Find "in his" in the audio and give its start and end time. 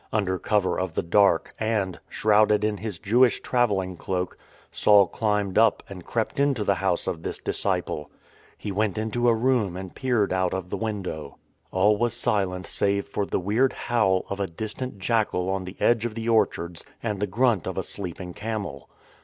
2.63-2.97